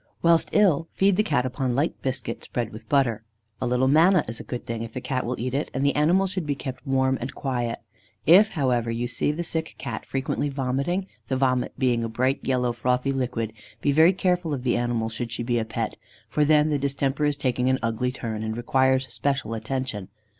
Whilst 0.23 0.49
ill, 0.51 0.87
feed 0.93 1.15
the 1.15 1.21
Cat 1.21 1.45
upon 1.45 1.75
light 1.75 1.93
biscuit 2.01 2.43
spread 2.43 2.71
with 2.73 2.89
butter. 2.89 3.23
A 3.61 3.67
little 3.67 3.87
manna 3.87 4.25
is 4.27 4.39
a 4.39 4.43
good 4.43 4.65
thing 4.65 4.81
if 4.81 4.93
the 4.93 4.99
Cat 4.99 5.27
will 5.27 5.39
eat 5.39 5.53
it, 5.53 5.69
and 5.75 5.85
the 5.85 5.93
animal 5.95 6.25
should 6.25 6.47
be 6.47 6.55
kept 6.55 6.87
warm 6.87 7.19
and 7.21 7.35
quiet. 7.35 7.77
If, 8.25 8.47
however, 8.53 8.89
you 8.89 9.07
see 9.07 9.31
the 9.31 9.43
sick 9.43 9.75
Cat 9.77 10.03
frequently 10.07 10.49
vomiting, 10.49 11.05
the 11.27 11.37
vomit 11.37 11.73
being 11.77 12.03
a 12.03 12.09
bright 12.09 12.39
yellow 12.41 12.71
frothy 12.73 13.11
liquid, 13.11 13.53
be 13.79 13.91
very 13.91 14.11
careful 14.11 14.55
of 14.55 14.63
the 14.63 14.75
animal 14.75 15.07
should 15.07 15.31
she 15.31 15.43
be 15.43 15.59
a 15.59 15.65
pet, 15.65 15.97
for 16.27 16.43
then 16.43 16.71
the 16.71 16.79
distemper 16.79 17.23
is 17.25 17.37
taking 17.37 17.69
an 17.69 17.77
ugly 17.83 18.11
turn, 18.11 18.41
and 18.41 18.57
requires 18.57 19.05
special 19.13 19.53
attention. 19.53 20.07